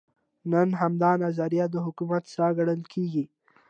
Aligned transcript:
نن 0.51 0.67
همدا 0.81 1.11
نظریه 1.25 1.65
د 1.69 1.75
حکومت 1.85 2.23
ساه 2.35 2.51
ګڼل 2.57 2.81
کېږي. 2.93 3.25